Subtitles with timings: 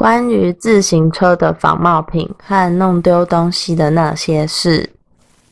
[0.00, 4.88] 关于自行车的仿冒品和弄丢东西的那些事。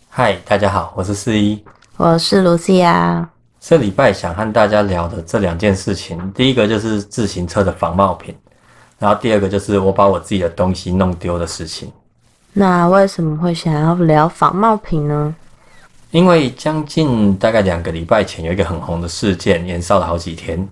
[0.08, 1.62] 嗨，大家好，我是四一，
[1.98, 3.28] 我是卢西亚。
[3.60, 8.34] 这礼拜想和大家聊的这两件事情，第一个就是自行车的仿冒品，
[8.98, 11.92] 然后第二个就是我把我自己的东西弄丢的事情。
[12.54, 15.36] 那为什么会想要聊仿冒品呢？
[16.10, 20.66] 因为将近大概两个礼拜前有一个很红的事件，延烧了好几天。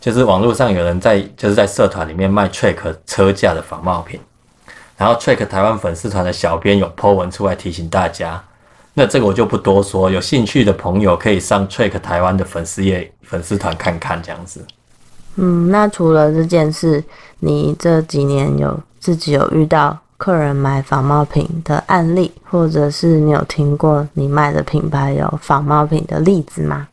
[0.00, 4.20] 就是网络上有人在就是在社团里面卖 Track 车架的仿冒品，
[4.96, 8.40] 然后 Track 台湾粉丝团的小编有 po 文出来提醒大家，
[8.94, 14.64] 那这个我就不多说，有兴趣的朋友可以上 Track 台湾的粉丝页粉丝团看看这样子。
[15.34, 17.02] 嗯，那除了这件事，
[17.40, 26.86] 你这几年有自己有遇到客人买仿冒品的案例，或者是你有听过你卖的品牌有仿冒品的例子吗？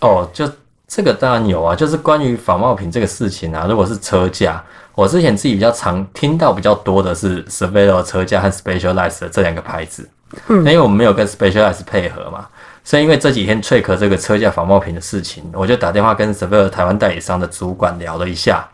[0.00, 0.46] 哦，就。
[0.88, 3.66] 这个当然有啊，就是关于仿冒品这个事情啊。
[3.68, 10.08] 如果是车架，我之前自己比较常听到比较多的是 s e v e l o 车架和 Specialized 这两个牌子。
[10.46, 12.48] 嗯，因为我们没有跟 Specialized 配合嘛，
[12.82, 18.66] 所以因为这几天 Trick 这个车架仿冒品的事情，我就打电话跟 s e v e l o 台湾代理商的主管聊了一下，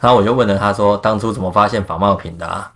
[0.00, 2.46] 然后我就问了他说，当初怎么发现仿冒品的？
[2.46, 2.72] 啊？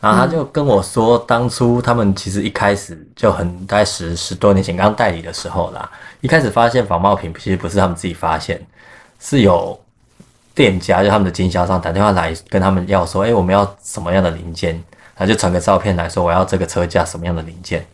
[0.00, 5.90] 然后他就跟我说，当初他们其实一开始就很大概十十多年前刚代理的时候啦。
[6.20, 8.60] 一开始发现仿冒品其实不是他们自己发现，
[9.18, 9.78] 是有
[10.54, 14.74] 店家就他们的经销商打电话来跟他们要说，哎，我们要什么样的零件，
[15.16, 17.86] 然后就传个照片来说我要这个车架什么样的零件。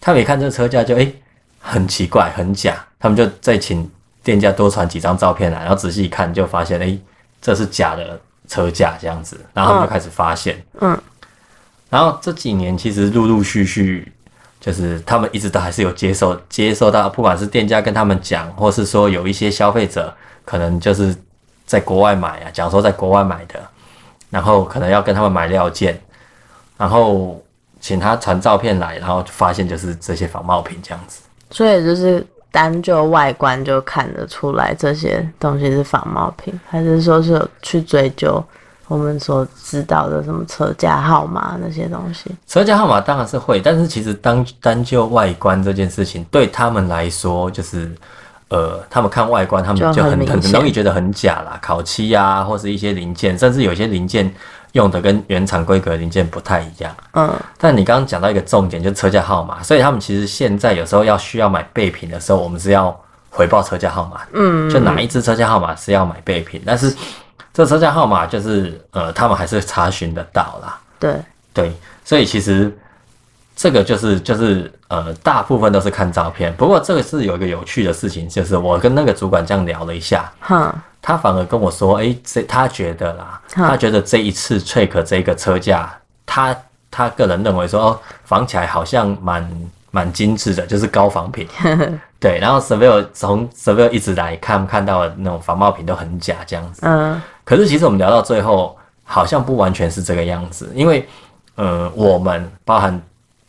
[0.00, 1.12] 他们一看这个车架就哎
[1.60, 3.88] 很奇怪很假，他们就再请
[4.22, 6.98] 店家多传几张照片来，然后仔细一看就发现哎
[7.40, 11.00] 这是假的车架这样子，然后他们就开始发现，嗯，
[11.92, 14.10] 然后这几年其实陆陆续续。
[14.62, 21.12] 就是他们一直都还是有接受接受到，不管是店家跟他们讲，或是说有一些消费者可能就是
[21.66, 23.60] 在国外买啊，讲说在国外买的，
[24.30, 26.00] 然后可能要跟他们买料件，
[26.76, 27.42] 然后
[27.80, 31.22] 请他传照片来，然后发现就是这些仿冒品这样子。
[31.50, 38.40] 所以就是单就外观就看得出来这些东西是仿冒品，还是说是去追究？
[38.92, 47.90] 我们所知道的什么车架号码那些东西，车架号码当然是会，但是其实单单就外观这件事情，对他们来说就是，
[48.48, 54.30] 呃，他们看外观，他们就很很容易觉得很假啦，烤漆啊，或是一些零件，甚至有些零件
[54.72, 56.94] 用的跟原厂规格零件不太一样。
[57.14, 62.94] 嗯，但你刚刚讲到一个重点，就是车架号码，所以他们其实现在有时候要需要买备品的时候，我们是要
[63.30, 66.94] 回报车架号码，嗯，就哪一支车架号码是要买备品，但是。
[67.52, 70.80] 这车架号码就是呃，他们还是查询得到啦。
[70.98, 71.16] 对
[71.52, 71.72] 对，
[72.04, 72.74] 所以其实
[73.54, 76.54] 这个就是就是呃，大部分都是看照片。
[76.56, 85.92] 不过这个是有一个有趣的事情，就是我跟那个主管这样聊了一下，哈，他反而跟我说，哎，这他觉得啦，他觉得这一次 Trick 这个车架，
[86.24, 86.56] 他
[86.90, 89.48] 他个人认为说，哦，仿起来好像蛮。
[89.94, 91.46] 蛮精致的，就是高仿品，
[92.18, 92.38] 对。
[92.38, 96.80] 然后 s e v i l 从 s e v i l 一直来看看到的那种仿冒品都很假这样子。
[96.86, 97.20] 嗯。
[97.44, 101.06] 可是其实我们聊到最后，好像不完全是这个样子，因为
[101.56, 103.00] 呃，我们包含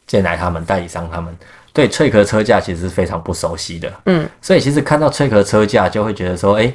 [0.08, 1.36] 建来他们代理商他们
[1.72, 3.94] 对脆壳车架其实是非常不熟悉的。
[4.06, 4.28] 嗯。
[4.42, 6.74] 所以其实看到脆壳车架就会觉得说，哎。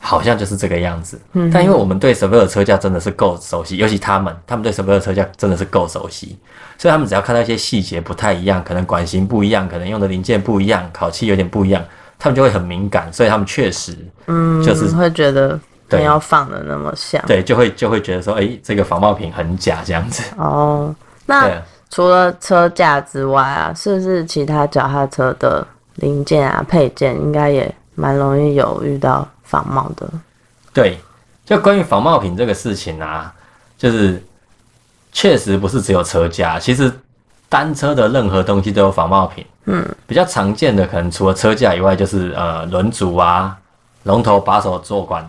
[0.00, 6.38] 好像就是这个样子，嗯但因为我们对 s e v e r 车架真的是够熟悉，尤其他们，他们对 s e v e r 车架真的是够熟悉，
[6.78, 11.84] 所以他们只要看到一些细节不太一样，可能管型不一样，可能用的零件不一样，烤漆有点不一样，
[12.16, 13.92] 他们就会很敏感，所以他们确实，
[14.28, 15.58] 嗯，就是会觉得
[15.90, 20.22] 没有放的那么像，对，就会就会觉得说，哎，这个仿冒品很假这样子。
[20.36, 20.94] 哦，
[21.26, 21.50] 那
[21.90, 25.66] 除了车架之外啊，是不是其他脚踏车的
[25.96, 29.26] 零件啊、配件，应该也蛮容易有遇到？
[29.50, 30.06] 仿冒的，
[30.74, 31.00] 对，
[31.46, 33.32] 就关于仿冒品这个事情啊，
[33.78, 34.22] 就是
[35.10, 36.92] 确实不是只有车架，其实
[37.48, 39.42] 单车的任何东西都有仿冒品。
[39.64, 43.56] 嗯，比较常见的可能除了车架以外，就是呃轮组啊、
[44.02, 45.26] 龙头、把手、座管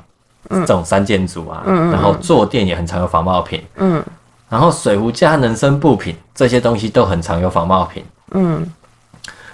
[0.50, 3.64] 这种三件组啊，然后坐垫也很常有仿冒品。
[3.78, 4.04] 嗯，
[4.50, 8.04] 然后水壶架、人身布品这些东西都很常有仿冒品。
[8.32, 8.66] 嗯。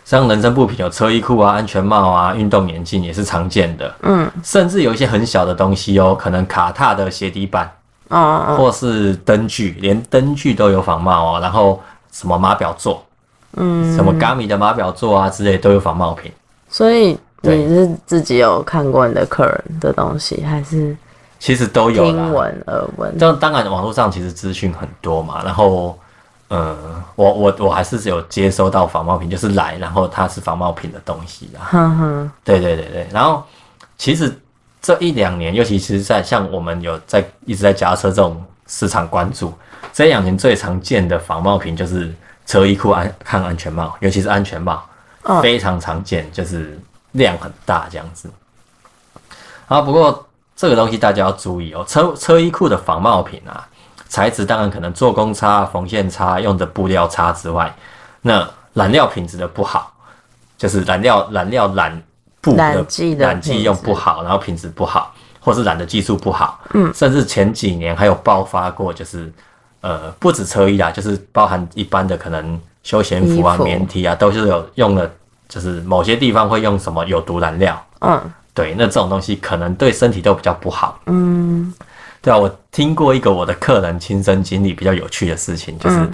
[0.05, 3.91] 像人身布品有车衣裤啊、安全帽啊、运动眼镜也是常见的。
[4.03, 7.67] 嗯，甚至有一些很小的东西哦，可能卡踏的鞋底板，
[8.09, 11.39] 哦，或是灯具，连灯具都有仿冒哦。
[11.41, 11.81] 然后
[12.11, 13.03] 什么码表座，
[13.57, 16.31] 嗯，什么 Gami 的码表座啊之类都有仿冒品。
[16.69, 20.95] 所以你是自己有看过你的客人的东西，还是
[21.39, 23.17] 其实都有听闻耳闻？
[23.17, 25.97] 就当然网络上其实资讯很多嘛，然后。
[26.47, 26.77] 呃，
[27.15, 31.65] 我我我还是有接收到仿冒品，就是来，然后它是仿冒品的东西啊。
[31.71, 33.07] 哼哼，对对对对。
[33.11, 33.43] 然后
[33.97, 34.31] 其实
[34.79, 39.51] 这一两年，尤其是在像我们有在一直在驾车这种市场关注，
[39.91, 42.13] 这一两年最常见的仿冒品就是
[42.45, 44.83] 车衣裤安看安全帽，尤其是安全帽，
[45.23, 46.79] 嗯非常常见，就是
[47.15, 48.29] 量很大这样子。
[49.67, 50.25] 啊，不过
[50.55, 53.67] 这个东西大家要注意哦，车车衣裤的仿冒品啊，
[54.07, 57.75] 材质当然可能做工差、缝线差、用的布料差之外，
[58.21, 59.91] 那染料品质的不好，
[60.57, 62.01] 就是染料染料染
[62.41, 69.33] 布的染剂的染剂用不好，然后品质不好，或是染的技术不好，嗯，甚至前几年还有爆发过，就是
[69.81, 73.63] 呃不止车衣啦，就是包含一般的可能休闲服啊、服。
[73.63, 75.09] 棉 T 啊，都是有用了，
[75.55, 78.21] 就是某些地方会用什么有毒燃料，嗯。
[78.53, 80.99] 对，那这种东西可能对身体都比较不好。
[81.05, 81.73] 嗯。
[82.21, 86.13] 对啊，我听过一个我的客人亲身经历比较有趣的事情，就是、嗯。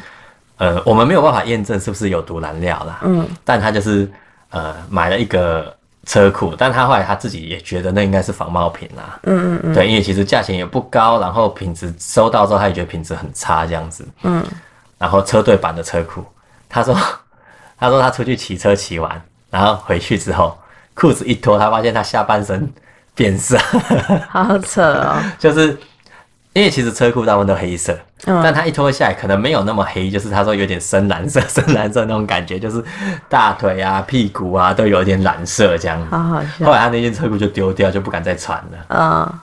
[0.58, 4.08] 呃，我们没有办法验证是不是有毒燃料啦，嗯，但他就是
[4.52, 14.46] 呃买了一个车库，但他后来他自己也觉得那应该是仿冒品啦，嗯嗯对，因为其实价钱也不高，然后品质收到之后他也觉得品质很差这样子，嗯，
[15.00, 16.24] 然后车队版的车库，
[16.70, 16.96] 他说
[17.80, 19.20] 他说他出去骑车骑完，
[19.52, 20.58] 然后回去之后
[20.96, 22.68] 裤子一脱，他发现他下半身
[23.14, 23.56] 变色。
[24.10, 25.78] 嗯， 好扯哦，就是
[26.54, 27.94] 因为其实车裤大部分都黑色，
[28.26, 32.84] 嗯但他一脱下来可能没有那么黑，就是他说有点深蓝色、 深蓝色那种感觉，就是
[33.30, 36.06] 大腿啊、屁股啊都有一点染色这样。
[36.08, 38.86] 好好后，来他那件车裤就丢掉，就不敢再穿了。
[38.90, 39.40] 嗯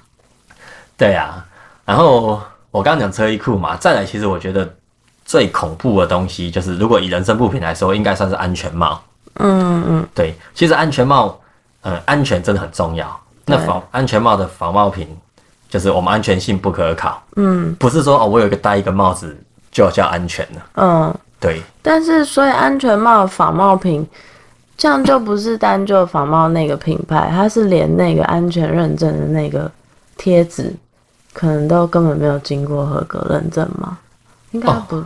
[0.97, 1.45] 对啊，
[1.85, 2.41] 然后
[2.71, 4.69] 我刚刚讲车衣裤嘛，再来其实我觉得
[5.25, 9.01] 最恐怖的东西就是，如果以人身部品来说，应该算是安全帽。
[9.39, 11.39] 嗯嗯对，其实安全帽，
[11.83, 13.21] 呃，安全真的很重要。
[13.47, 15.09] 那对仿安全帽的仿冒品，
[15.69, 17.23] 就是我们安全性不可考。
[17.37, 19.37] 嗯不是说哦，我有一个戴一个帽子
[19.71, 20.63] 就叫安全了。
[20.75, 24.07] 嗯，对，但是所以安全帽仿冒品。
[24.77, 29.69] 这样就不是单就仿冒那个品牌，它是连那个安全认证的那个
[30.17, 30.73] 贴纸，
[31.33, 33.99] 可能都根本没有经过合格认证吗？
[34.53, 35.05] 应该哦不，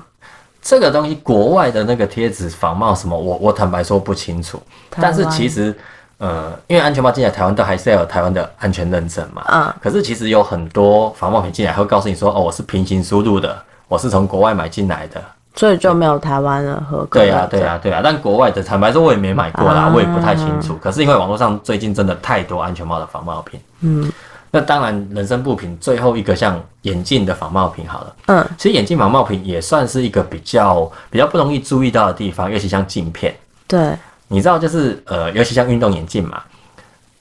[0.62, 4.62] 这个东西国外的那个贴纸仿冒什么，我我坦白说不清楚。
[4.90, 5.76] 但是其实，
[6.18, 9.42] 呃，因为安全帽进来台湾都还是要有台湾的安全认证嘛。
[9.52, 15.20] 嗯可是其实有很多仿冒品进来会告诉你说，哦，我是平行输入的，我是从国外买进来的。
[15.54, 17.46] 所以就没有台湾的合格对啊。
[17.50, 18.00] 对啊，对啊。
[18.02, 20.78] 但国外的坦白说，我也没买过啦，啊我也不太清楚。
[20.80, 23.60] 可是因为网络上最近真的太多安全帽的仿冒品。
[23.80, 24.10] 嗯
[24.54, 28.16] 那当然，人身部品最后一个像眼镜的仿冒品好了。
[28.26, 33.34] 嗯其实眼镜仿冒品也算是一个比较比较不容易注意到的地方，尤其像镜片，
[33.66, 33.96] 对，
[34.28, 36.42] 你知道就是呃，尤其像运动眼镜嘛，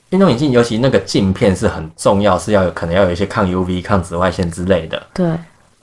[0.09, 5.01] 运动眼镜尤其那个镜片是很重要，是要有可能要有一些抗 UV、抗紫外线之类的。
[5.13, 5.31] 对，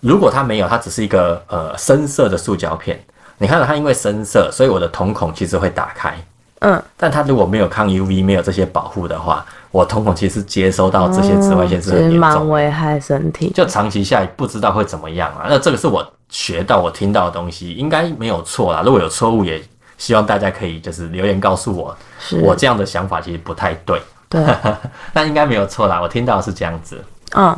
[0.00, 3.02] 如果它没有，它只是一个呃深色的塑胶片，
[3.38, 6.14] 你看到它因为深色，所以我的瞳孔其实会打开。
[6.60, 12.52] 嗯，但它如果没有抗 UV，没有这些保护的话，我瞳孔其实接收到这些紫外线是蛮很严重的。
[12.52, 13.50] 危害身体。
[13.54, 15.46] 就长期下来不知道会怎么样啊。
[15.48, 18.82] 那这个是我学到、我听到的东西，应该没有错啦。
[18.84, 19.62] 如果有错误，也
[19.98, 21.96] 希望大家可以就是留言告诉我，
[22.42, 24.00] 我这样的想法其实不太对。
[24.28, 24.44] 对，
[25.14, 27.02] 那应该没有错啦，我听到的是这样子。
[27.34, 27.56] 嗯，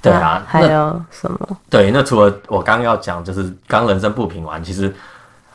[0.00, 1.56] 对啊，还有什么？
[1.70, 4.94] 对，那除了我刚刚要讲，就是刚人生不平完，其实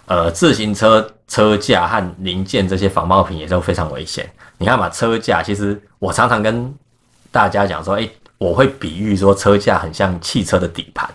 [0.07, 4.29] 呃，自行车车架和零件这些防爆品也都非常危险。
[4.57, 6.73] 你看嘛，车架其实我常常跟
[7.31, 11.09] 大家讲说，诶，我会比喻说车架很像汽车的底盘。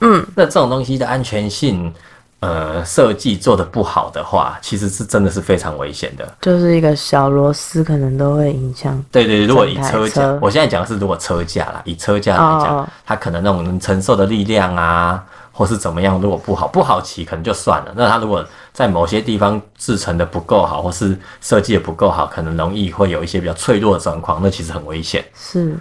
[0.00, 1.92] 嗯，那这种东西的安全性，
[2.38, 6.36] 呃，设计做的不好的话，其实是真的是非常危险的。
[6.40, 9.02] 就是一个小螺丝，可能都会影响。
[9.10, 15.24] 对对，对如果以车架，车我现在讲的是如果车架啦，以车架来讲，哦哦它可能那种能承受的力量啊，
[15.58, 17.92] 或是怎么样，如果不好不好骑，可能就算了。
[17.96, 25.24] 那它如果在某些地方制成的不够好，或是设计的不够好，可能容易会有一些比较脆弱的状况，那其实很危险。
[25.34, 25.76] 是，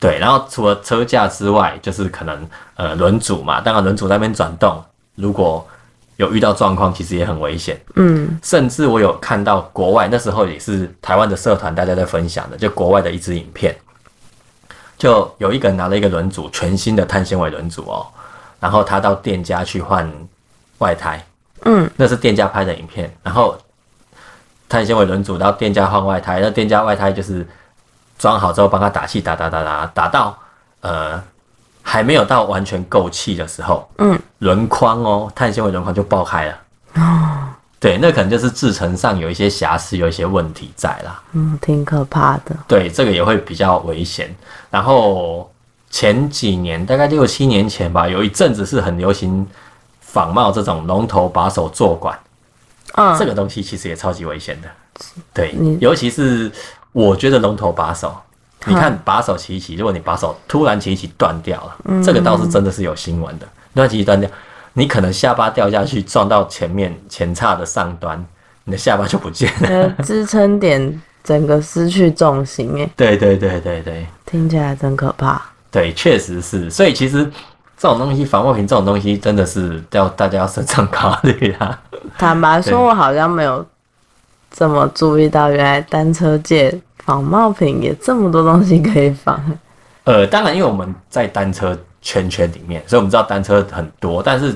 [0.00, 2.44] 对，然后除了车架之外，就是可能
[2.74, 4.82] 呃轮组嘛，当然轮组在那边转动，
[5.14, 5.64] 如果
[6.16, 7.80] 有遇到状况，其实也很危险。
[7.94, 13.76] 嗯甚至我有看到国外那时候也是台湾的社团大家在分享的，就国外的一支影片，
[14.98, 18.04] 就有一个人拿了一个轮组，全新的碳纤维轮组哦，
[18.60, 20.08] 然后他到店家去换
[20.78, 21.24] 外胎，
[21.64, 23.56] 嗯，那是店家拍的影片，然后
[24.68, 27.46] 碳纤维轮组到店家换外胎，那店家外胎就是
[28.18, 30.38] 装好之后帮他打气，打打打打打到
[30.82, 31.20] 呃
[31.82, 36.58] 还没有到完全够气的时候，嗯，轮框哦，碳纤维轮框就爆开了。
[36.94, 37.48] 哦
[37.80, 41.18] 对，那可能就是制成上有一些瑕疵，有一些问题在啦。
[41.32, 42.54] 嗯，挺可怕的。
[42.68, 44.36] 对，这个也会比较危险。
[44.70, 45.50] 然后
[45.90, 49.46] 前几年，大概六七年前吧，有一阵子是很流行
[50.00, 52.18] 仿冒这种龙头把手坐管，
[52.94, 54.68] 嗯，这个东西其实也超级危险的。
[55.34, 56.50] 对，尤其是
[56.92, 58.14] 我觉得龙头把手，
[58.66, 64.30] 你看把手骑一骑，如果你把手突然骑一骑断掉了，这个倒是真的是有新闻的，突然骑一骑断掉，
[64.74, 68.24] 你可能下巴掉下去撞到前面前叉的上端，
[68.64, 69.68] 你的下巴就不见了。
[69.68, 74.06] 呃，支撑点整个失去重心， 哎，对对对对对。
[74.26, 75.49] 听起来真可怕。
[75.70, 76.68] 对，确实是。
[76.70, 77.24] 所以其实
[77.76, 81.80] 这种东西，防爆瓶这种东西，真的是要大家要慎重考虑啊。
[82.18, 83.64] 坦白说，我好像没有
[84.50, 89.40] 这么注意到，原来单车界仿冒品也这么多东西可以仿。
[90.04, 94.54] 呃，当然，因为我们在单车圈圈里面，所以我们知道单车很多，但是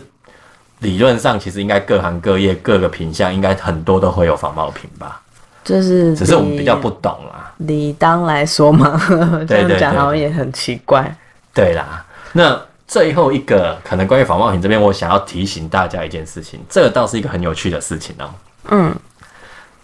[0.81, 5.21] 理论上其实应该各行各业各个品相应该很多都会有仿冒品吧，
[5.65, 7.53] 就是只是我们比较不懂啦。
[7.59, 9.01] 理当来说嘛，
[9.49, 11.17] 这样讲对好像也很奇怪。
[11.53, 18.31] 对啦，那最后一个可能关于仿冒品这边，我想要提醒大家一件事情，这个倒是一个很有趣的事情哦。
[18.71, 18.95] 嗯，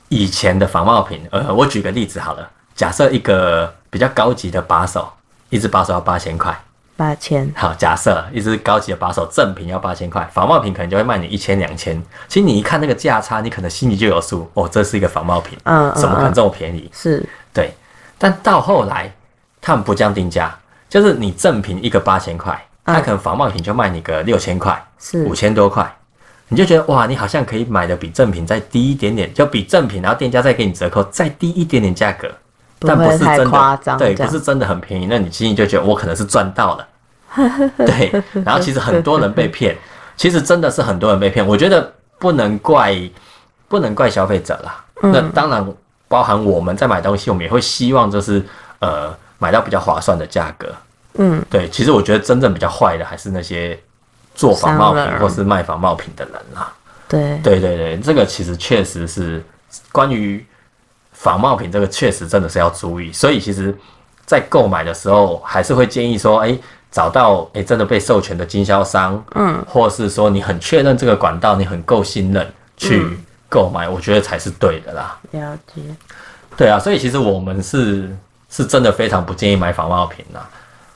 [0.09, 5.09] 以前的仿冒品，呃，我举个例子好了，假设一个比较高级的把手，
[5.49, 6.57] 一只把手要八千块，
[7.01, 11.99] 八千，好，假设一只高级的把手正品要八千块，仿冒品可能就会卖你一千两千。
[12.29, 16.91] 其实你一看那个价差，你可能心里就有数，哦，这是一个仿冒品，嗯怎么可能嗯这么便宜？
[16.93, 17.27] 是。
[17.55, 17.73] 对，
[18.19, 19.11] 但到后来
[19.63, 20.55] 他们不降定价，
[20.91, 22.53] 就是你正品一个八千块，
[22.85, 22.95] 嗯。
[22.95, 25.25] 他可能仿冒品就卖你个六千块、是。
[25.25, 25.91] 五千多块，
[26.49, 32.29] 你就觉得哇，你好像可以买的比正品再低一点点，就比正品，然后店家再给你折扣再低一点点价格，
[32.79, 36.87] 不但不是真的，夸张，对，不是真的很便宜，那你心里就觉得我可能是赚到了，
[37.79, 39.77] 对，然后其实很多人被骗，
[40.17, 42.97] 其实真的是很多人被骗，我觉得不能怪
[43.69, 45.13] 不能怪消费者啦，嗯。
[45.13, 45.67] 那当然
[46.09, 48.45] 包含我们在买东西，我们也会希望就是
[48.81, 50.75] 呃买到比较划算的价格，
[51.15, 53.79] 嗯，对，其实我觉得真正比较坏的还是那些
[54.35, 56.73] 做仿冒品或是卖仿冒品的人啦。
[57.09, 59.43] 对，对对对，这个其实确实是
[59.91, 60.45] 关于
[61.13, 63.13] 仿冒品，这个确实真的是要注意。
[63.13, 63.77] 所以其实，
[64.25, 66.57] 在购买的时候，还是会建议说，哎，
[66.91, 73.17] 找到诶真的被授权的经销商，嗯，或是说你很确认这个管道，你很够信任去
[73.49, 75.19] 购买，我觉得才是对的啦。
[75.31, 75.83] 了解，
[76.57, 78.15] 对啊，所以其实我们是
[78.49, 80.49] 是真的非常不建议买仿冒品啦。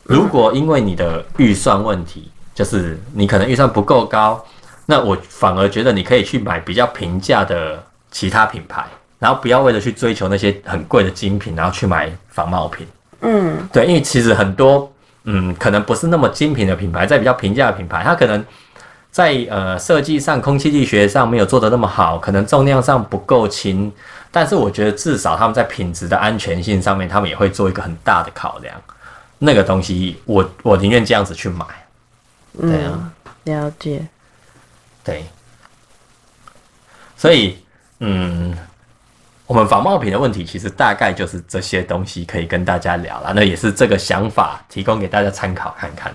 [0.03, 4.45] 如果因为你的预算问题，就是你可能预算不够高，
[4.87, 8.85] 那我反而觉得你可以去买比较平价的其他品牌，
[9.19, 12.87] 然后不要为了去追求那些很贵的精品，然后去买仿冒品。
[13.23, 14.93] 嗯，对，因为其实很多
[15.25, 18.45] 嗯，可能不是那么精品的品牌，在比较平价的品牌，它可能
[19.11, 23.91] 在呃设计上、空气力学上没有做得那么好，可能重量上不够轻，
[24.31, 28.75] 但是我觉得至少他们在品质的安全性上面，他们也会做一个很大的考量。
[29.39, 31.65] 那个东西我，我宁愿这样子去买。
[32.61, 33.13] 对啊，
[33.45, 34.07] 了解，
[35.03, 35.25] 对，
[37.17, 37.59] 所以
[37.99, 38.57] 嗯，
[39.47, 43.33] 我们仿冒品的问题，其实大概就是这些东西可以跟大家聊了。
[43.35, 46.15] 那也是这个想法提供给大家参考看看。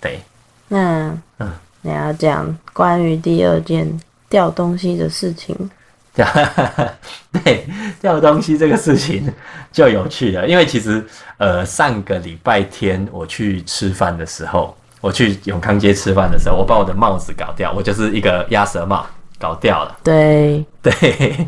[0.00, 0.20] 对，
[0.68, 5.56] 那嗯你要讲关于第二件掉东西的事情，
[6.14, 7.66] 对，
[8.00, 9.32] 掉东西这个事情
[9.72, 11.04] 就有趣了，因为其实
[11.38, 19.04] 呃上个礼拜天我去吃饭的时候，我去永康街吃饭的时候，我把我的帽子搞掉，我就是一个鸭舌帽
[19.42, 19.98] 搞掉了。
[20.04, 20.92] 对，对，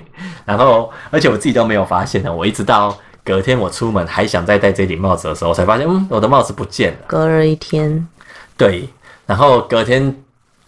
[0.45, 6.99] 然后而且我自己都没有发现呢，我一直到隔天我出门还想再戴这顶帽子的时候，我才发现，嗯，我的帽子不见了。
[7.07, 8.07] 隔了一天，
[8.57, 8.89] 对，
[9.25, 10.15] 然后隔天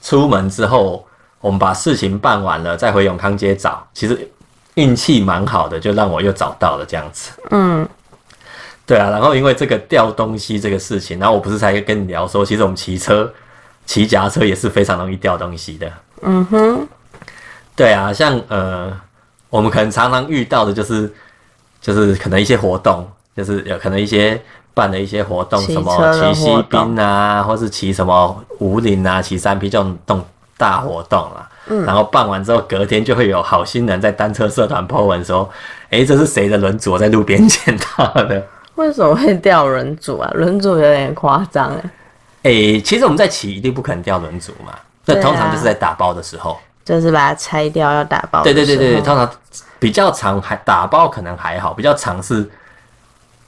[0.01, 1.05] 出门之后，
[1.41, 4.31] 我们把事情办完了，再回永康街找，其实
[4.75, 7.33] 运气蛮好的，就让我又找到了这样子。
[7.51, 7.87] 嗯，
[8.87, 13.31] 对啊，然后因为这个掉东西这个事情，然后我不是才跟你聊说，其实我们骑车、
[13.85, 15.93] 骑脚踏车也是非常容易掉东西的。
[16.23, 16.89] 嗯哼，
[17.77, 18.91] 对啊，像呃，
[19.51, 21.13] 我们可能常常遇到的就是，
[21.81, 23.07] 就是可能一些活动，
[23.37, 24.41] 就是有可能一些
[24.75, 30.25] 办的一些活动，骑什么骑西活动滨啊，或是骑什么五岭啊、骑三 P 这种动
[30.57, 31.49] 大活动啊。
[31.69, 35.51] 嗯然后办完之后，隔天就会有好心人在单车社团 po 文说
[35.91, 36.93] ：“诶，这是谁的轮组？
[36.93, 38.41] 我在路边 捡到的。
[38.77, 40.31] 为什么会掉轮组啊？
[40.35, 41.91] 轮组有点夸张哎，”
[42.53, 44.73] 诶，其实我们在骑一定不可能掉轮组嘛，
[45.07, 46.57] 那对啊通常就是在打包的时候。
[46.87, 49.29] 就是把它拆掉要打包对对对对，通常
[49.81, 52.49] 比较长还打包可能还好，比较长是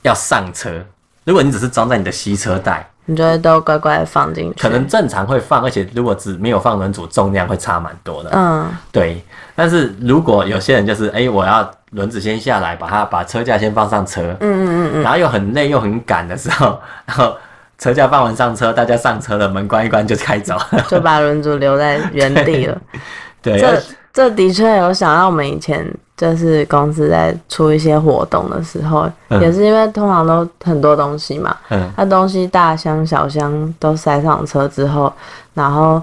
[0.02, 0.84] 要上车。
[1.22, 8.30] 如果你只是装在你的吸车袋，你就会都乖乖地放进去，可能正常会放，而且如果只没有放轮组，重量会差蛮多的。
[8.34, 9.22] 嗯，对，
[9.54, 17.36] 但是如果有些人就是，哎、我要轮子先下来，把它把车架先放上车，嗯嗯嗯嗯，然后又很累又很赶的时候，然后
[17.78, 20.58] 车架放完上车，大家上车了，门关一关就开走。
[20.88, 22.76] 就把轮组留在原地了。
[23.42, 29.40] 对，这这的确有想到我们以前就是公司在出一些活动的时候，嗯。
[29.40, 31.88] 也是因为通常都很多东西嘛，嗯。
[31.96, 35.12] 它东西大箱小箱都塞上车之后，
[35.54, 36.02] 然后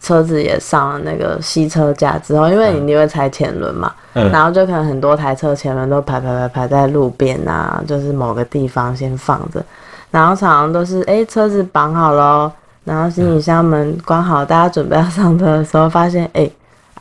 [0.00, 4.28] 车子也上了那个吸车架之后，因为你一定会拆前轮嘛，嗯。
[4.32, 9.62] 然后就可能很多台车前轮都排排排排在路边啊，就是某个地方先放着，
[10.10, 16.50] 然后常常都是哎、诶车子绑好了哦，然后行李箱门关好，大家准备要上车的时候，发现哎。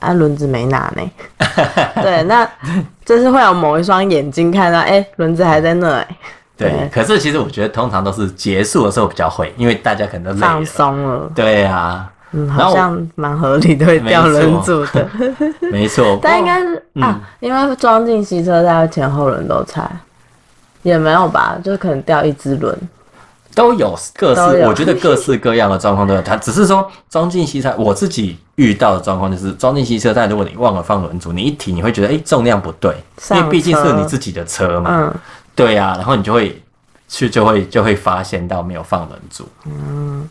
[0.02, 1.12] 啊，轮子没拿呢。
[2.02, 2.48] 对，那
[3.06, 6.08] 就是会有某一双眼睛看到，哎、轮子还在那、哎，
[6.58, 6.90] 对对。
[6.90, 10.66] 可是其实我觉得通常都是结束的时候比较会，因为大家可能都放了。
[10.66, 11.32] 松了。
[11.36, 15.08] 对啊，嗯，好像蛮合理的，会掉轮组的，
[15.72, 16.20] 没错。
[16.24, 19.88] 但应该是、嗯啊，因为装进洗车它前后轮都拆，
[20.82, 22.76] 也没有吧，就可能掉一只轮。
[23.54, 26.22] 都有各式，我觉得各式各样的状况都有。
[26.22, 35.16] 它只是说装进吸车，我自己遇到的状况就是装进吸车带，如果你忘了放轮组，你一提你会觉得哎、诶重量不对，因上为毕竟是你自己的车嘛，嗯，
[35.56, 36.62] 对呀、然后你就会
[37.08, 40.30] 去就会就会发现到没有放轮组，嗯，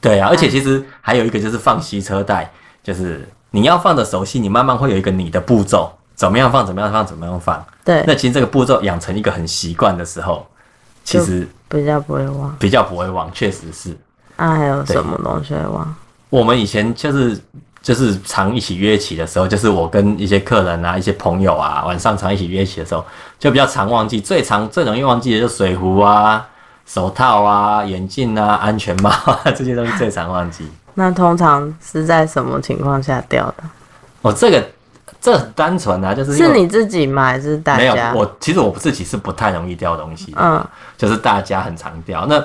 [0.00, 2.50] 对啊，而且其实还有一个就是放吸车带，
[2.82, 7.64] 就是你要放的熟悉，你慢慢会有一个你的步骤，怎么样放，怎么样放，怎么样放。
[7.84, 10.44] 对，那其实这个步骤养成一个很习惯的时候，
[11.06, 12.54] 其实比较不会忘。
[12.58, 13.96] 比较不会忘，确实是。
[14.34, 15.94] 啊，还有什么东西会忘？
[16.28, 17.40] 我们以前就是
[17.80, 23.04] 就是常一起约起的时候，就是我跟一些客人啊、一些朋友啊，晚上常一起约起的时候，
[23.38, 24.20] 就比较常忘记。
[24.20, 26.44] 最常最容易忘记的就是水壶啊、
[26.84, 30.68] 手套啊、眼镜啊、安全帽啊 这些东西最常忘记。
[30.94, 33.64] 那通常是在什么情况下掉的？
[34.22, 34.66] 哦，这个
[35.26, 37.24] 这很单纯啊，就是是你自己吗？
[37.24, 38.12] 还是大没有家？
[38.14, 40.64] 我其实我自己是不太容易掉东西的，嗯，
[40.96, 42.24] 就是大家很常掉。
[42.26, 42.40] 那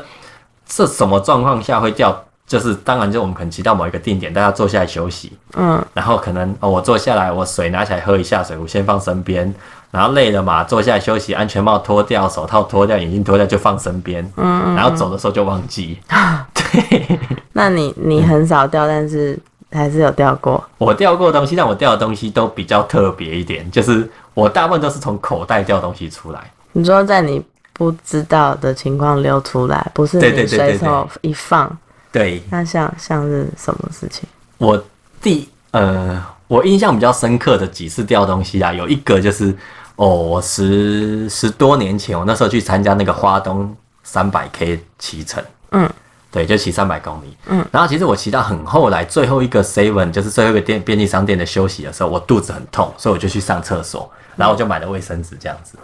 [0.66, 2.26] 这什么状况下会掉？
[2.48, 9.54] 就是当然，就我们可能骑到某一个定点，大家坐下来休息，嗯，然后可能哦，我坐下来，我水拿起来喝一下，水我先放身边，
[9.92, 16.00] 然后累了嘛，坐下来休息，安全帽脱掉，手套脱掉，眼镜脱掉就放身边，嗯然后走的时候就忘记。
[16.54, 17.20] 对，
[17.54, 19.40] 那你你很少掉，但是
[19.72, 20.64] 还是有掉过。
[20.78, 26.52] 我掉过的东西，但我掉的东西都比较特别一点，就是我大部分都是从口袋掉东西出来。
[26.74, 27.44] 你说在你
[27.74, 31.78] 不知道的情况溜出来，不是你随手一放，
[32.12, 34.28] 对那像像是什么事情？
[34.58, 34.82] 我
[35.22, 39.56] 第呃，我印象比较深刻的几次掉东西啊，有一个就是
[39.96, 45.90] 哦，我十十多年前，我那时候去参加那个花东三百 K 骑乘，嗯，
[46.32, 55.78] 对，就骑三百公里，嗯，然后其实我骑到很后来，最后一个 seven 就是最后一个店便利商店的休息的时候，我肚子很痛，所以我就去上厕所，然后我就买了卫生纸这样子。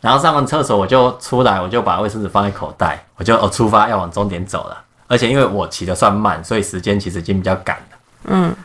[0.00, 4.82] 然后上完厕所我就出来，我就把卫生纸放在口袋，我就哦出发要往终点走了。
[5.08, 7.98] 而且因为我骑的算慢，所以时间其实已经比较赶了。
[8.24, 8.56] 嗯，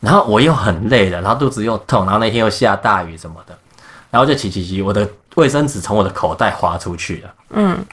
[0.00, 3.56] 然后我又很累了，然后肚子又痛，然后那天又下大雨什么的，
[4.10, 7.34] 然后就骑骑骑，我的卫生纸从我的口袋滑出去了。
[7.50, 7.84] 嗯，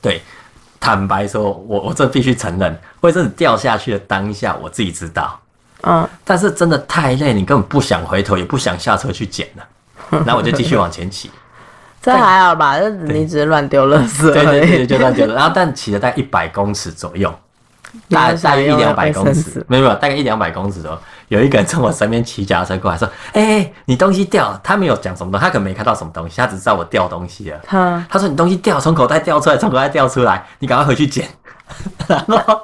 [0.00, 0.22] 对，
[0.84, 5.40] 坦白说，我我这必须承认，卫生纸掉下去的当下，我自己知道，
[5.80, 9.64] 嗯，但是真的太累，你根本不想回头，也不想下车去捡了，
[10.26, 11.30] 然后我就继续往前骑。
[12.02, 12.78] 这还好吧？
[12.78, 14.44] 这你只是乱丢垃圾对。
[14.44, 15.34] 对对，就这样丢了。
[15.34, 17.34] 然后但骑了大概一百公尺左右，
[18.10, 20.98] 大大概一两百公尺没有没有，大概一两百公尺左右。
[21.28, 27.60] 有一个人从我身边骑脚踏车过来说：“哎、哎你东西掉了。”他没有讲什么东西，他可能没看到什么东西，他只知道我掉东西了。
[27.68, 31.28] 哼，他说：“你东西掉，从口袋掉出来，从口袋掉出来，你赶快回去捡。”
[32.06, 32.60] 然 后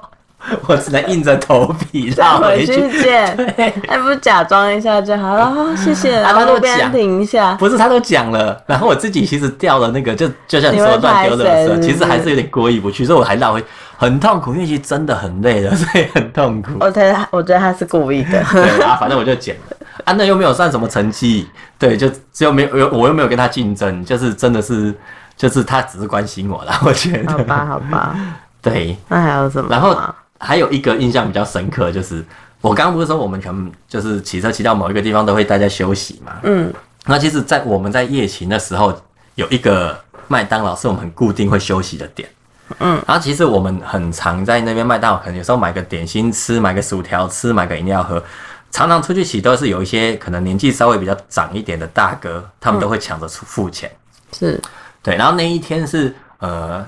[0.66, 3.02] 我只能硬着头皮绕回回去。
[3.02, 5.44] 见，对，还不假装一下就好了。
[5.46, 6.16] 哦，谢谢。
[6.16, 7.54] 啊然后路边停一下。
[7.54, 13.64] 不是他都讲了，然后我自己其实掉了那个，就就像你说的乱丢的时候，其实还是有点过意不去，所以我还绕回，
[13.96, 16.72] 很痛苦，因为其实真的很累了， 所以很痛苦。
[16.80, 18.42] 我觉得他，我觉得他是故意的。
[18.52, 24.94] 对啊，反正我就捡了，啊，那又没有算什么成绩，对，就只有没有我又没有跟他竞争，就是真的是，
[25.36, 28.16] 就是他只是关心我啦，我觉得，好吧，好吧。
[28.62, 29.68] 对，那还有什么？
[29.70, 29.98] 然后
[30.40, 32.24] 还有一个印象比较深刻，就是
[32.61, 36.72] 我刚刚不是说我们全部就是骑车骑到某一个地方都会大家休息嘛，嗯，
[37.07, 38.92] 那其实，在我们在夜勤的时候，
[39.35, 42.29] 有一个麦当劳是我们很固定会休息的点。
[42.79, 48.22] 嗯，然后其实我们很常在那边麦当劳，可能有时候买个点心吃，买个薯条吃，买个饮料喝。
[48.70, 53.90] 常常出去骑都是有一些可能年纪稍微比较长一点的大哥，他们都会抢着出付钱。
[54.33, 54.61] 是
[55.03, 56.87] 对，然后那一天是呃，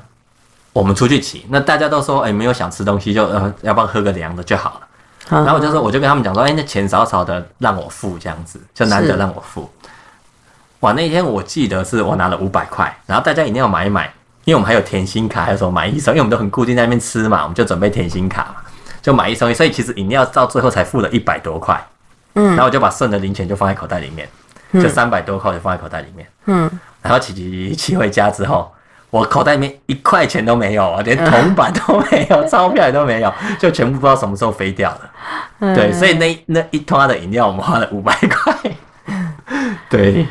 [0.73, 4.81] 我们出去骑，那大家都说，哎、没有想吃东西就呃，要不要喝个凉的就好了。
[5.29, 9.71] 然然后我就说，我就跟他们讲说，哎、那钱少少的让我付这样子，就难得让我付。
[10.81, 14.13] 哇，那天我记得是我拿了五百块，然后大家一定要买一买，
[14.45, 18.57] 因为我们还有甜心卡，还有什么买一送一，因为我们都很固定在那边吃嘛，我们就准备甜心卡嘛，
[19.01, 21.81] 就买一送一，所以其实饮料到最后才付了一百多块。
[22.35, 24.27] 嗯然后我就把剩的零钱就放在口袋里面，
[24.83, 26.27] 就三百多块就放在口袋里面。
[26.47, 28.73] 嗯，然后骑骑骑回家之后，
[29.13, 35.01] 我口袋里面一块钱都没有啊，连铜板都没有， 钞票也都没有，就全部不知道什么时候飞掉了。
[35.59, 38.59] 嗯对，所以那那一桶的饮料我们花了五百块。
[39.91, 40.27] 对，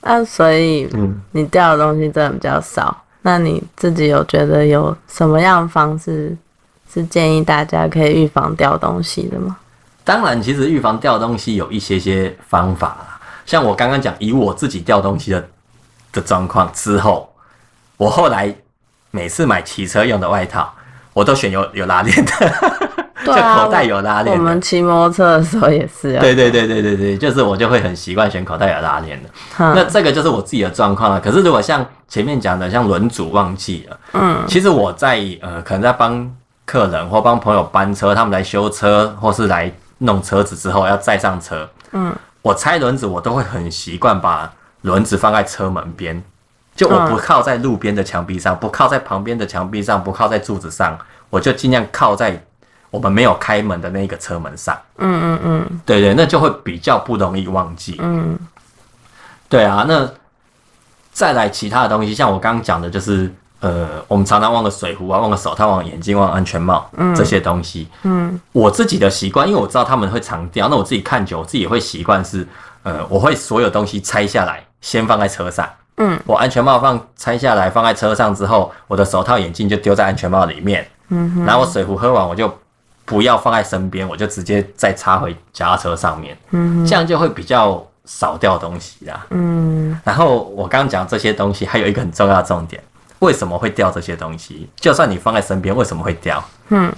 [0.00, 2.96] 那所以嗯，你掉的东西真的比较少。
[3.20, 6.34] 那你自己有觉得有什么样的方式
[6.90, 9.58] 是建议大家可以预防掉东西的吗？
[10.04, 15.48] 当然，其实预防掉东西有一些些方法啦，像我刚刚讲，以我自己掉东西的
[16.12, 17.31] 的状况之后，
[18.02, 18.52] 我后来
[19.12, 20.72] 每次买骑车用的外套，
[21.12, 22.32] 我都选有 有拉链的，
[23.24, 24.42] 就对啊口袋有拉我链的。
[24.42, 26.20] 们骑摩托车的时候也是啊。
[26.20, 29.28] 对对对对对对，就是我就会很习惯选口袋有拉链的。
[29.56, 31.20] 哼，那这个就是我自己的状况了。
[31.20, 36.28] 可是如果像前面讲的，像轮组忘记了，嗯其实我在呃，可能在帮
[36.64, 42.12] 客人或帮朋友搬车，他们来修车或是来弄车子之后要再上车，嗯，
[42.42, 46.20] 我拆轮子我都会很习惯把轮子放在车门边，
[46.74, 52.42] 就我嗯不靠在路边的墙壁上，不靠在旁边的墙壁上，不靠在柱子上，我就尽量靠在
[52.90, 54.76] 我们没有开门的那个车门上。
[54.98, 57.96] 嗯嗯嗯对对，那就会比较不容易忘记。
[58.00, 58.38] 嗯
[59.48, 60.08] 对啊，那
[61.12, 63.30] 再来其他的东西，像我刚刚讲的，就是
[63.60, 67.86] 呃，我们常常忘了水壶啊，忘了手套，忘了眼镜，忘了安全帽，这些东西。
[68.04, 72.48] 嗯我自己的习惯，因为我知道他们会常掉，那我自己看久，我自己也会习惯是，
[72.82, 75.68] 呃，我会所有东西拆下来，先放在车上。
[75.96, 76.18] 嗯。
[76.26, 81.44] 我安全帽放拆下来放在车上之后，我的手套、眼镜就丢在安全帽里面，嗯哼。
[81.44, 82.52] 然后我水壶喝完我就
[83.04, 89.26] 不要放在身边，我就直接再插回脚踏车上面，嗯这样就会比较少掉东西啦。
[89.30, 89.98] 嗯。
[90.04, 92.82] 然后我刚刚讲这些东西，还有一个很重要的重点，
[93.18, 94.68] 为什么会掉这些东西？
[94.76, 96.42] 就算你放在身边，为什么会掉？
[96.68, 96.92] 嗯。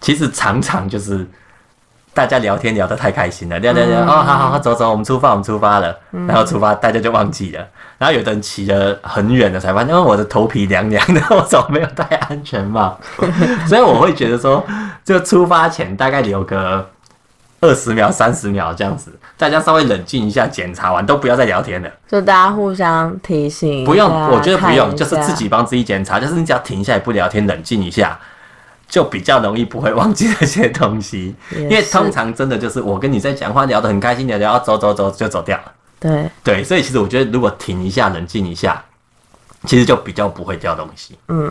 [0.00, 1.26] 其实常常就是
[2.14, 5.94] 大家聊天聊得太开心了，聊聊聊，哦，好好好，走走，我们出发，我们出发了，
[6.28, 7.66] 然后出发，大家就忘记了。
[7.98, 12.96] 然后有的人骑得很远的，才发现，因为我的头皮凉凉的， 我怎么没有戴安全帽？
[13.66, 14.64] 所以我会觉得说，
[15.04, 16.88] 就出发前大概留个
[17.60, 21.90] 二十秒、三十秒这样子，大家稍微冷静一下，检查完都不要再聊天了。
[22.06, 28.18] 就大家互相提醒，不用，我觉得不用，就是自己帮自己检查，就是你只要停下来不聊天，冷静一下，
[28.88, 31.34] 就比较容易不会忘记那些东西。
[31.50, 35.72] 因为通常真的就是我跟你在讲话聊得很开心聊，聊到走走走就走掉了。
[36.00, 38.84] 对，对，所以其实我觉得如果停一下，冷静一下，
[39.64, 41.18] 其实就比较不会掉东西。
[41.28, 41.50] 嗯，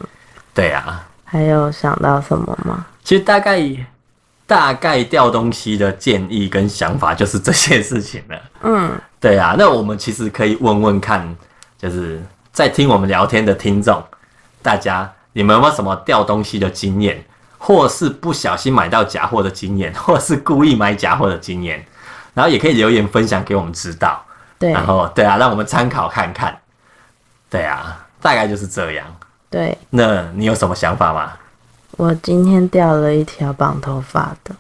[0.54, 2.86] 对啊，还有想到什么吗？
[3.04, 3.60] 其实大概
[4.46, 8.42] 大概掉东西的建议跟想法就是这些事情了。
[8.62, 11.36] 嗯对啊，那我们其实可以问问看，
[11.78, 14.04] 就是在听我们聊天的听众，
[14.62, 17.24] 大家你们有没有什么掉东西的经验，
[17.58, 21.86] 或是不小心买到假货的经验， 或是故意买假货的经验，
[22.34, 24.24] 然后也可以留言分享给我们知道。
[24.58, 26.58] 对然后对啊，让我们参考看看。
[27.50, 29.06] 对啊，大概就是这样。
[29.50, 31.34] 对，那你有什么想法吗？
[31.98, 34.56] 我今天掉了一条绑头发的，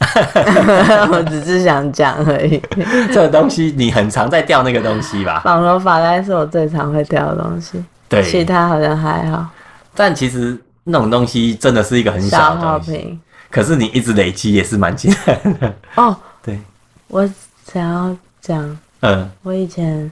[1.12, 2.58] 我只是想讲而已。
[3.12, 5.42] 这个东西你很常在掉那个东西吧？
[5.44, 9.46] 绑头发应该是我最常会掉的东西，对其，他好像还好。
[9.94, 13.18] 但其实那种东西真的是一个很小消的东西，
[13.50, 15.74] 可是你一直累积也是蛮简单的。
[15.96, 16.58] 哦，对，
[17.08, 17.28] 我
[17.72, 20.10] 想要讲，嗯，我以前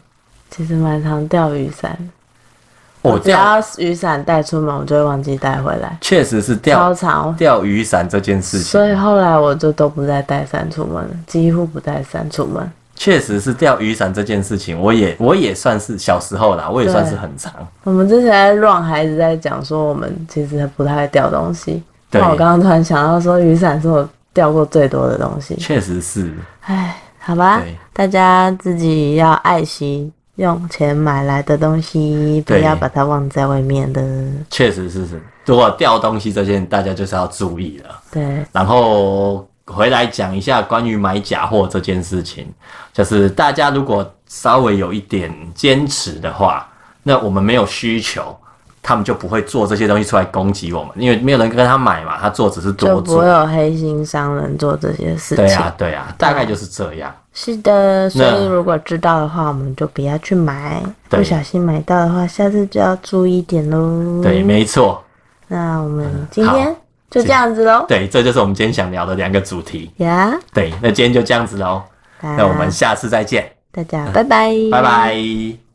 [0.51, 1.91] 其实蛮常掉雨伞。
[1.93, 7.35] 的，我只要雨伞带出门，我就会忘记带回来，确实是超钓长。
[7.37, 12.71] 钓雨伞这件事情，所以后来我就都不再带伞出门了，几乎不带伞出门。
[13.01, 17.51] 确实是钓雨伞这件事情，我也我也算是小时候啦，我也算是很长。
[17.83, 21.83] 我们之前在乱孩子在讲说，我们其实不太会掉东西。
[22.11, 25.55] 对那我刚刚突然想到说，雨伞是我掉过最多的东西。
[25.57, 27.63] 确实是，唉，好吧，
[27.95, 34.03] 大家自己要爱惜用钱买来的东西，不要把它忘在外面的。
[34.51, 35.19] 确实是是。
[35.47, 37.99] 如果掉东西这件，大家就是要注意了。
[38.13, 42.47] 对，然后回来讲一下关于买假货这件事情，
[42.93, 46.69] 就是大家如果稍微有一点坚持的话，
[47.03, 48.37] 那我们没有需求，
[48.83, 53.27] 他们就不会做这些东西出来攻击我们，因为没有人跟他买嘛，他做只是多就不会。
[53.27, 55.37] 有黑心商人做这些事情。
[55.37, 57.15] 对啊，对啊，大概就是这样。
[57.33, 60.83] 是的，所以如果知道的话，我们就不要去买。
[61.09, 64.21] 不小心买到的话，下次就要注意点喽。
[64.23, 65.03] 对，没错，
[65.47, 66.81] 那我们今天好
[67.11, 67.85] 就这样子喽。
[67.89, 69.91] 对，这就是我们今天想聊的两个主题。
[69.97, 71.83] 呀，对，那今天就这样子喽，
[72.21, 75.70] 那我们下次再见，大家拜拜，拜拜。